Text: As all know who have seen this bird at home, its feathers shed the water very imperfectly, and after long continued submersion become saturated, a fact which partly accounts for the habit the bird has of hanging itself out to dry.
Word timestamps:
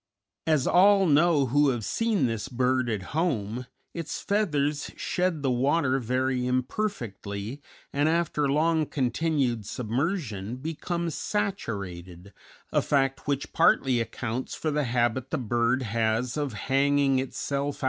As 0.47 0.65
all 0.65 1.05
know 1.05 1.45
who 1.45 1.69
have 1.69 1.85
seen 1.85 2.25
this 2.25 2.49
bird 2.49 2.89
at 2.89 3.03
home, 3.13 3.67
its 3.93 4.19
feathers 4.19 4.89
shed 4.97 5.43
the 5.43 5.51
water 5.51 5.99
very 5.99 6.47
imperfectly, 6.47 7.61
and 7.93 8.09
after 8.09 8.49
long 8.51 8.87
continued 8.87 9.63
submersion 9.67 10.55
become 10.55 11.11
saturated, 11.11 12.33
a 12.71 12.81
fact 12.81 13.27
which 13.27 13.53
partly 13.53 13.99
accounts 14.01 14.55
for 14.55 14.71
the 14.71 14.85
habit 14.85 15.29
the 15.29 15.37
bird 15.37 15.83
has 15.83 16.35
of 16.35 16.53
hanging 16.53 17.19
itself 17.19 17.75
out 17.75 17.75
to 17.75 17.79
dry. 17.79 17.79